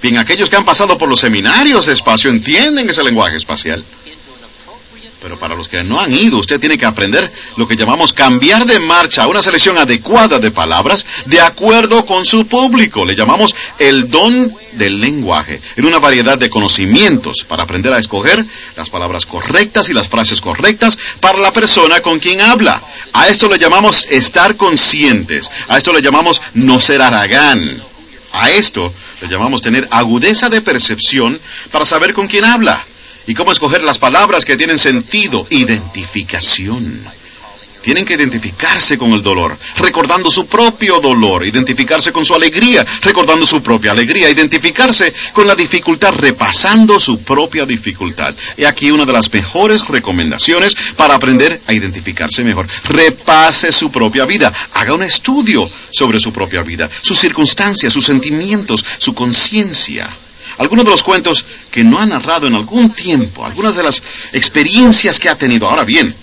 Bien, 0.02 0.18
aquellos 0.18 0.50
que 0.50 0.56
han 0.56 0.66
pasado 0.66 0.98
por 0.98 1.08
los 1.08 1.20
seminarios 1.20 1.86
de 1.86 1.94
espacio 1.94 2.32
entienden 2.32 2.90
ese 2.90 3.04
lenguaje 3.04 3.38
espacial. 3.38 3.84
Pero 5.22 5.38
para 5.38 5.56
los 5.56 5.68
que 5.68 5.84
no 5.84 6.00
han 6.00 6.12
ido, 6.12 6.40
usted 6.40 6.60
tiene 6.60 6.80
que 6.80 6.86
aprender 6.86 7.32
lo 7.56 7.68
que 7.68 7.76
llamamos 7.76 8.12
cambiar 8.12 8.66
de 8.66 8.80
marcha, 8.80 9.28
una 9.28 9.44
selección 9.44 9.78
adecuada 9.78 10.40
de 10.40 10.50
palabras 10.50 11.06
de 11.28 11.40
acuerdo 11.40 12.08
con 12.08 12.26
su 12.26 12.48
público. 12.48 13.06
Le 13.06 13.14
llamamos 13.14 13.54
el 13.78 14.10
don 14.10 14.52
del 14.72 15.00
lenguaje, 15.00 15.62
en 15.76 15.86
una 15.86 16.00
variedad 16.00 16.40
de 16.40 16.50
conocimientos 16.50 17.44
para 17.44 17.64
aprender 17.64 17.94
a 17.94 18.00
escoger 18.00 18.44
las 18.76 18.90
palabras 18.90 19.28
correctas 19.28 19.90
y 19.90 19.94
las 19.94 20.10
frases 20.10 20.42
correctas 20.42 20.98
para 21.20 21.38
la 21.38 21.54
persona 21.54 22.02
con 22.02 22.18
quien 22.18 22.42
habla. 22.42 22.82
A 23.14 23.28
esto 23.28 23.48
le 23.48 23.60
llamamos 23.60 24.08
estar 24.10 24.58
conscientes, 24.58 25.52
a 25.68 25.78
esto 25.78 25.94
le 25.94 26.02
llamamos 26.02 26.42
no 26.56 26.82
ser 26.82 27.00
aragán. 27.00 27.84
A 28.34 28.50
esto 28.50 28.92
le 29.22 29.28
llamamos 29.28 29.62
tener 29.62 29.88
agudeza 29.92 30.50
de 30.50 30.62
percepción 30.62 31.40
para 31.70 31.86
saber 31.86 32.14
con 32.14 32.28
quién 32.28 32.46
habla 32.46 32.84
y 33.28 33.34
cómo 33.34 33.52
escoger 33.52 33.84
las 33.84 33.98
palabras 33.98 34.46
que 34.46 34.58
tienen 34.58 34.80
sentido, 34.80 35.46
identificación. 35.50 37.02
Tienen 37.82 38.06
que 38.06 38.14
identificarse 38.14 38.96
con 38.96 39.12
el 39.12 39.24
dolor, 39.24 39.58
recordando 39.78 40.30
su 40.30 40.46
propio 40.46 41.00
dolor, 41.00 41.44
identificarse 41.46 42.12
con 42.12 42.24
su 42.24 42.36
alegría, 42.36 42.86
recordando 43.02 43.48
su 43.48 43.64
propia 43.64 43.92
alegría, 43.92 44.30
identificarse 44.30 45.12
con 45.34 45.48
la 45.48 45.56
dificultad, 45.56 46.14
repasando 46.14 47.00
su 47.00 47.24
propia 47.24 47.66
dificultad. 47.66 48.36
Y 48.56 48.66
aquí 48.66 48.92
una 48.92 49.06
de 49.06 49.14
las 49.14 49.34
mejores 49.34 49.88
recomendaciones 49.88 50.76
para 50.96 51.16
aprender 51.16 51.60
a 51.66 51.74
identificarse 51.74 52.44
mejor. 52.44 52.68
Repase 52.84 53.72
su 53.72 53.92
propia 53.92 54.26
vida, 54.26 54.54
haga 54.74 54.94
un 54.94 55.02
estudio 55.02 55.68
sobre 55.90 56.20
su 56.20 56.32
propia 56.32 56.62
vida, 56.62 56.88
sus 57.02 57.18
circunstancias, 57.18 57.92
sus 57.92 58.06
sentimientos, 58.06 58.86
su 59.00 59.16
conciencia 59.16 60.08
algunos 60.62 60.86
de 60.86 60.92
los 60.92 61.04
cuentos 61.04 61.44
que 61.72 61.84
no 61.84 62.00
ha 62.00 62.06
narrado 62.06 62.48
en 62.48 62.56
algún 62.56 62.92
tiempo, 62.92 63.44
algunas 63.44 63.76
de 63.76 63.84
las 63.84 64.02
experiencias 64.32 65.20
que 65.20 65.28
ha 65.28 65.36
tenido. 65.36 65.68
Ahora 65.68 65.84
bien, 65.84 66.14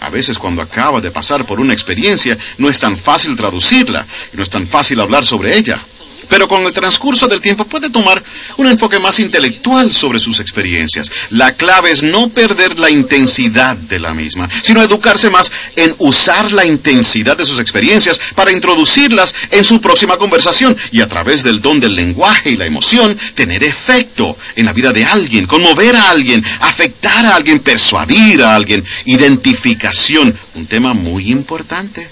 a 0.00 0.10
veces 0.10 0.38
cuando 0.38 0.60
acaba 0.60 1.00
de 1.00 1.10
pasar 1.10 1.46
por 1.46 1.60
una 1.60 1.72
experiencia 1.72 2.36
no 2.58 2.68
es 2.68 2.80
tan 2.80 2.98
fácil 2.98 3.34
traducirla 3.34 4.06
no 4.34 4.42
es 4.42 4.50
tan 4.50 4.68
fácil 4.68 5.00
hablar 5.00 5.24
sobre 5.24 5.56
ella 5.56 5.80
pero 6.28 6.48
con 6.48 6.62
el 6.64 6.72
transcurso 6.72 7.26
del 7.28 7.40
tiempo 7.40 7.64
puede 7.64 7.90
tomar 7.90 8.22
un 8.56 8.66
enfoque 8.66 8.98
más 8.98 9.20
intelectual 9.20 9.92
sobre 9.94 10.18
sus 10.18 10.40
experiencias. 10.40 11.10
La 11.30 11.52
clave 11.52 11.90
es 11.90 12.02
no 12.02 12.28
perder 12.28 12.78
la 12.78 12.90
intensidad 12.90 13.76
de 13.76 14.00
la 14.00 14.14
misma, 14.14 14.48
sino 14.62 14.82
educarse 14.82 15.30
más 15.30 15.50
en 15.76 15.94
usar 15.98 16.52
la 16.52 16.64
intensidad 16.66 17.36
de 17.36 17.46
sus 17.46 17.58
experiencias 17.60 18.20
para 18.34 18.52
introducirlas 18.52 19.34
en 19.50 19.64
su 19.64 19.80
próxima 19.80 20.16
conversación 20.16 20.76
y 20.92 21.00
a 21.00 21.08
través 21.08 21.42
del 21.42 21.60
don 21.60 21.80
del 21.80 21.94
lenguaje 21.94 22.50
y 22.50 22.56
la 22.56 22.66
emoción 22.66 23.16
tener 23.34 23.64
efecto 23.64 24.36
en 24.56 24.66
la 24.66 24.72
vida 24.72 24.92
de 24.92 25.04
alguien, 25.04 25.46
conmover 25.46 25.96
a 25.96 26.10
alguien, 26.10 26.44
afectar 26.60 27.26
a 27.26 27.34
alguien, 27.34 27.60
persuadir 27.60 28.42
a 28.42 28.54
alguien, 28.54 28.84
identificación, 29.04 30.34
un 30.54 30.66
tema 30.66 30.94
muy 30.94 31.30
importante. 31.30 32.08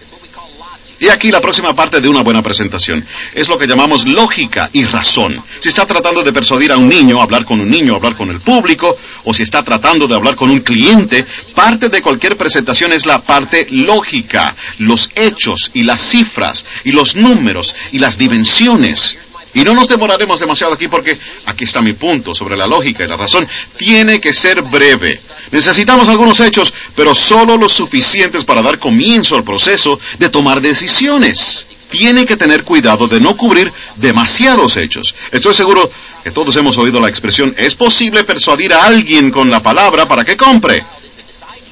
Y 1.04 1.11
aquí 1.11 1.30
la 1.30 1.42
próxima 1.42 1.76
parte 1.76 2.00
de 2.00 2.08
una 2.08 2.23
buena 2.23 2.40
presentación. 2.42 3.06
Es 3.34 3.50
lo 3.50 3.58
que 3.58 3.66
llamamos 3.66 4.06
lógica 4.06 4.70
y 4.73 4.84
razón. 4.84 5.38
Si 5.61 5.68
está 5.68 5.84
tratando 5.84 6.23
de 6.23 6.32
persuadir 6.32 6.73
a 6.73 6.78
un 6.78 6.88
niño, 6.88 7.20
hablar 7.20 7.44
con 7.44 7.61
un 7.61 7.68
niño, 7.68 7.94
hablar 7.94 8.16
con 8.16 8.30
el 8.30 8.40
público, 8.40 8.96
o 9.25 9.34
si 9.34 9.42
está 9.42 9.62
tratando 9.62 10.08
de 10.08 10.14
hablar 10.14 10.34
con 10.34 10.49
un 10.49 10.61
cliente, 10.61 11.26
parte 11.54 11.90
de 11.90 12.00
cualquier 12.00 12.38
presentación 12.38 12.94
es 12.94 13.04
la 13.04 13.20
parte 13.20 13.66
lógica, 13.70 14.54
los 14.78 15.11
hechos 15.14 15.73
y 15.75 15.82
las 15.82 16.00
cifras 16.00 16.64
y 16.84 16.92
los 16.92 17.16
números 17.16 17.76
y 17.92 17.99
las 17.99 18.16
dimensiones. 18.16 19.18
Y 19.54 19.62
no 19.62 19.75
nos 19.75 19.88
demoraremos 19.88 20.40
demasiado 20.40 20.75
aquí 20.75 20.88
porque 20.88 21.18
aquí 21.46 21.64
está 21.64 21.80
mi 21.80 21.92
punto 21.92 22.34
sobre 22.34 22.56
la 22.56 22.66
lógica 22.66 23.04
y 23.04 23.08
la 23.08 23.16
razón. 23.16 23.46
Tiene 23.76 24.20
que 24.20 24.34
ser 24.34 24.62
breve. 24.62 25.20
Necesitamos 25.52 26.08
algunos 26.08 26.40
hechos, 26.40 26.75
pero 26.96 27.14
solo 27.14 27.56
los 27.56 27.73
suficientes 27.73 28.44
para 28.44 28.62
dar 28.62 28.78
comienzo 28.78 29.37
al 29.37 29.44
proceso 29.44 30.00
de 30.18 30.28
tomar 30.28 30.61
decisiones. 30.61 31.66
Tiene 31.90 32.26
que 32.26 32.37
tener 32.37 32.64
cuidado 32.64 33.06
de 33.06 33.20
no 33.20 33.37
cubrir 33.37 33.73
demasiados 33.96 34.76
hechos. 34.76 35.14
Estoy 35.30 35.54
seguro 35.54 35.88
que 36.25 36.32
todos 36.32 36.56
hemos 36.56 36.78
oído 36.78 36.99
la 36.99 37.08
expresión, 37.08 37.54
es 37.56 37.75
posible 37.75 38.25
persuadir 38.25 38.73
a 38.73 38.84
alguien 38.84 39.30
con 39.30 39.50
la 39.50 39.62
palabra 39.62 40.08
para 40.08 40.25
que 40.25 40.37
compre. 40.37 40.82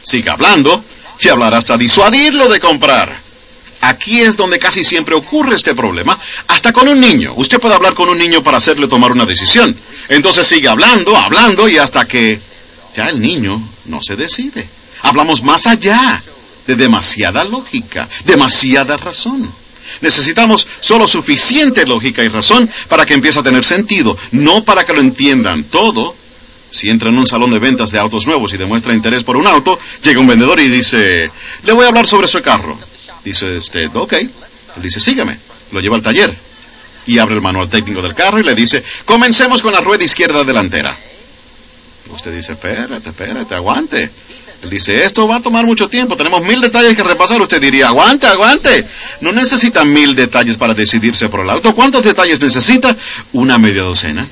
Siga 0.02 0.34
hablando 0.34 0.84
y 1.18 1.28
hablar 1.28 1.54
hasta 1.54 1.78
disuadirlo 1.78 2.48
de 2.48 2.60
comprar. 2.60 3.21
Aquí 3.82 4.20
es 4.20 4.36
donde 4.36 4.60
casi 4.60 4.84
siempre 4.84 5.16
ocurre 5.16 5.56
este 5.56 5.74
problema, 5.74 6.16
hasta 6.46 6.72
con 6.72 6.86
un 6.86 7.00
niño. 7.00 7.34
Usted 7.34 7.58
puede 7.58 7.74
hablar 7.74 7.94
con 7.94 8.08
un 8.08 8.16
niño 8.16 8.40
para 8.40 8.58
hacerle 8.58 8.86
tomar 8.86 9.10
una 9.10 9.26
decisión. 9.26 9.76
Entonces 10.08 10.46
sigue 10.46 10.68
hablando, 10.68 11.16
hablando 11.16 11.68
y 11.68 11.78
hasta 11.78 12.06
que 12.06 12.40
ya 12.96 13.08
el 13.08 13.20
niño 13.20 13.60
no 13.86 14.00
se 14.00 14.14
decide. 14.14 14.68
Hablamos 15.02 15.42
más 15.42 15.66
allá 15.66 16.22
de 16.64 16.76
demasiada 16.76 17.42
lógica, 17.42 18.08
demasiada 18.24 18.96
razón. 18.96 19.52
Necesitamos 20.00 20.68
solo 20.80 21.08
suficiente 21.08 21.84
lógica 21.84 22.22
y 22.22 22.28
razón 22.28 22.70
para 22.86 23.04
que 23.04 23.14
empiece 23.14 23.40
a 23.40 23.42
tener 23.42 23.64
sentido, 23.64 24.16
no 24.30 24.62
para 24.62 24.86
que 24.86 24.92
lo 24.92 25.00
entiendan 25.00 25.64
todo. 25.64 26.14
Si 26.70 26.88
entra 26.88 27.08
en 27.08 27.18
un 27.18 27.26
salón 27.26 27.50
de 27.50 27.58
ventas 27.58 27.90
de 27.90 27.98
autos 27.98 28.28
nuevos 28.28 28.54
y 28.54 28.58
demuestra 28.58 28.94
interés 28.94 29.24
por 29.24 29.36
un 29.36 29.48
auto, 29.48 29.76
llega 30.04 30.20
un 30.20 30.28
vendedor 30.28 30.60
y 30.60 30.68
dice, 30.68 31.32
le 31.64 31.72
voy 31.72 31.84
a 31.84 31.88
hablar 31.88 32.06
sobre 32.06 32.28
su 32.28 32.40
carro. 32.40 32.78
Dice 33.24 33.58
usted, 33.58 33.90
ok. 33.94 34.12
Él 34.12 34.30
dice, 34.82 35.00
sígame. 35.00 35.36
Lo 35.72 35.80
lleva 35.80 35.96
al 35.96 36.02
taller. 36.02 36.34
Y 37.06 37.18
abre 37.18 37.34
el 37.34 37.40
manual 37.40 37.68
técnico 37.68 38.02
del 38.02 38.14
carro 38.14 38.38
y 38.38 38.44
le 38.44 38.54
dice, 38.54 38.82
comencemos 39.04 39.62
con 39.62 39.72
la 39.72 39.80
rueda 39.80 40.04
izquierda 40.04 40.44
delantera. 40.44 40.96
Usted 42.10 42.34
dice, 42.34 42.52
espérate, 42.52 43.08
espérate, 43.08 43.54
aguante. 43.54 44.10
Él 44.62 44.70
dice, 44.70 45.04
esto 45.04 45.26
va 45.26 45.36
a 45.36 45.40
tomar 45.42 45.66
mucho 45.66 45.88
tiempo, 45.88 46.16
tenemos 46.16 46.42
mil 46.42 46.60
detalles 46.60 46.94
que 46.94 47.02
repasar. 47.02 47.40
Usted 47.40 47.60
diría, 47.60 47.88
aguante, 47.88 48.26
aguante. 48.26 48.86
No 49.20 49.32
necesita 49.32 49.84
mil 49.84 50.14
detalles 50.14 50.56
para 50.56 50.74
decidirse 50.74 51.28
por 51.28 51.40
el 51.40 51.50
auto. 51.50 51.74
¿Cuántos 51.74 52.04
detalles 52.04 52.40
necesita? 52.40 52.96
Una 53.32 53.58
media 53.58 53.82
docena. 53.82 54.26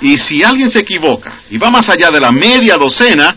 Y 0.00 0.16
si 0.16 0.42
alguien 0.42 0.70
se 0.70 0.80
equivoca 0.80 1.30
y 1.50 1.58
va 1.58 1.70
más 1.70 1.90
allá 1.90 2.10
de 2.10 2.20
la 2.20 2.32
media 2.32 2.78
docena, 2.78 3.36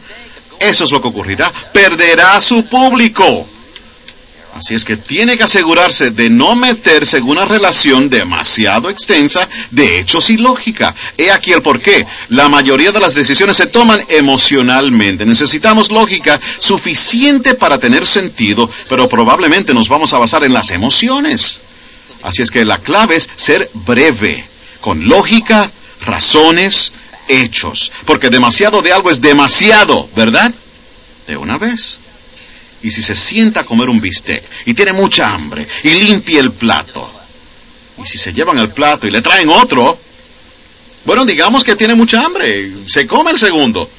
eso 0.60 0.84
es 0.86 0.92
lo 0.92 1.02
que 1.02 1.10
ocurrirá. 1.10 1.52
Perderá 1.74 2.40
su 2.40 2.66
público. 2.66 3.48
Así 4.56 4.76
es 4.76 4.86
que 4.86 4.98
tiene 4.98 5.36
que 5.36 5.44
asegurarse 5.44 6.12
de 6.12 6.30
no 6.30 6.56
meterse 6.56 7.18
en 7.18 7.24
una 7.24 7.44
relación 7.44 8.10
demasiado 8.10 8.92
extensa 8.92 9.50
de 9.72 10.00
hechos 10.00 10.30
y 10.30 10.38
lógica. 10.38 10.94
He 11.18 11.32
aquí 11.32 11.52
el 11.54 11.64
porqué. 11.64 12.06
La 12.30 12.50
mayoría 12.50 12.92
de 12.92 13.00
las 13.00 13.16
decisiones 13.16 13.58
se 13.58 13.66
toman 13.66 14.06
emocionalmente. 14.10 15.26
Necesitamos 15.26 15.92
lógica 15.92 16.40
suficiente 16.60 17.56
para 17.56 17.80
tener 17.80 18.06
sentido, 18.06 18.70
pero 18.90 19.10
probablemente 19.10 19.74
nos 19.74 19.90
vamos 19.90 20.14
a 20.14 20.20
basar 20.20 20.44
en 20.44 20.54
las 20.54 20.70
emociones. 20.70 21.62
Así 22.22 22.44
es 22.44 22.52
que 22.52 22.64
la 22.64 22.78
clave 22.78 23.16
es 23.16 23.30
ser 23.36 23.72
breve, 23.74 24.46
con 24.82 25.08
lógica, 25.08 25.72
razones, 26.06 26.94
hechos. 27.28 27.92
Porque 28.06 28.30
demasiado 28.30 28.84
de 28.84 28.94
algo 28.94 29.10
es 29.10 29.20
demasiado, 29.20 30.08
¿verdad? 30.16 30.54
De 31.26 31.38
una 31.38 31.58
vez 31.58 31.98
y 32.84 32.92
si 32.92 33.02
se 33.02 33.16
sienta 33.16 33.62
a 33.62 33.66
comer 33.66 33.90
un 33.90 34.00
bistec 34.00 34.44
y 34.66 34.74
tiene 34.74 34.94
mucha 34.94 35.34
hambre 35.34 35.68
y 35.84 35.90
limpia 35.90 36.40
el 36.40 36.52
plato, 36.52 37.10
y 37.98 38.06
si 38.06 38.18
se 38.18 38.34
llevan 38.34 38.58
el 38.60 38.70
plato 38.70 39.08
y 39.08 39.12
le 39.12 39.22
traen 39.22 39.50
otro, 39.50 39.98
bueno, 41.06 41.26
digamos 41.26 41.64
que 41.64 41.76
tiene 41.76 41.96
mucha 41.96 42.24
hambre, 42.24 42.72
se 42.88 43.08
come 43.08 43.32
el 43.32 43.40
segundo. 43.40 43.90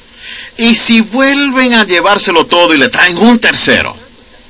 Y 0.56 0.74
si 0.74 1.00
vuelven 1.00 1.74
a 1.74 1.84
llevárselo 1.84 2.46
todo 2.46 2.74
y 2.74 2.78
le 2.78 2.88
traen 2.88 3.18
un 3.18 3.38
tercero, 3.38 3.94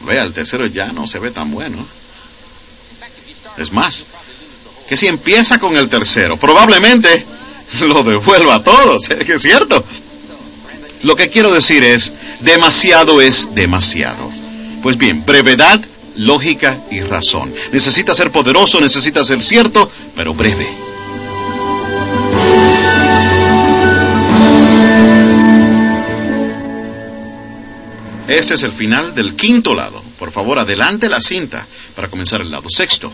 Vea, 0.05 0.23
el 0.23 0.33
tercero 0.33 0.67
ya 0.67 0.93
no 0.93 1.07
se 1.07 1.19
ve 1.19 1.31
tan 1.31 1.51
bueno. 1.51 1.87
Es 3.57 3.73
más, 3.73 4.05
que 4.89 4.97
si 4.97 5.07
empieza 5.07 5.59
con 5.59 5.77
el 5.77 5.89
tercero, 5.89 6.37
probablemente 6.37 7.25
lo 7.81 8.03
devuelva 8.03 8.57
a 8.57 8.63
todos, 8.63 9.11
¿es 9.11 9.43
cierto? 9.43 9.85
Lo 11.05 11.17
que 11.17 11.29
quiero 11.29 11.53
decir 11.53 11.85
es, 11.85 12.15
demasiado 12.41 13.21
es 13.21 13.55
demasiado. 13.55 14.33
Pues 14.83 14.97
bien, 14.97 15.23
brevedad, 15.27 15.79
lógica 16.17 16.79
y 16.91 17.03
razón. 17.03 17.53
Necesita 17.73 18.15
ser 18.15 18.31
poderoso, 18.31 18.81
necesita 18.81 19.23
ser 19.23 19.43
cierto, 19.43 19.91
pero 20.17 20.33
breve. 20.33 20.67
Este 28.27 28.55
es 28.55 28.63
el 28.63 28.73
final 28.73 29.15
del 29.15 29.37
quinto 29.37 29.75
lado. 29.75 30.03
Por 30.19 30.33
favor, 30.33 30.59
adelante 30.59 31.11
la 31.11 31.21
cinta 31.21 31.67
para 31.95 32.09
comenzar 32.09 32.41
el 32.41 32.51
lado 32.51 32.71
sexto. 32.71 33.13